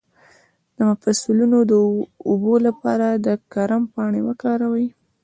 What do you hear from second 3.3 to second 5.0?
کرم پاڼې وکاروئ